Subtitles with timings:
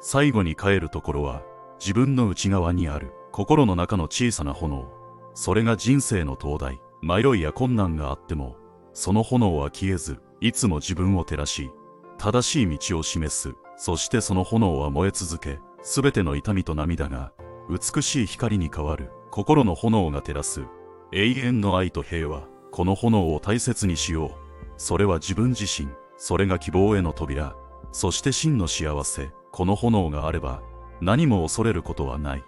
[0.00, 1.42] 最後に帰るところは
[1.78, 4.88] 自分の内側にある心の中の小さな炎。
[5.34, 6.80] それが人生の灯台。
[7.02, 8.56] 迷いや困難があっても
[8.92, 11.70] その炎は消えずいつも自分を照らし
[12.18, 13.54] 正しい道を示す。
[13.78, 17.32] そしてその炎は燃え続けすべての痛みと涙が
[17.70, 19.10] 美しい光に変わる。
[19.30, 20.64] 心の炎が照らす。
[21.12, 22.46] 永遠の愛と平和。
[22.72, 24.30] この炎を大切にしよう。
[24.76, 25.88] それは自分自身。
[26.16, 27.54] それが希望への扉。
[27.92, 29.30] そして真の幸せ。
[29.52, 30.62] この炎があれば
[31.00, 32.44] 何も恐れることはない。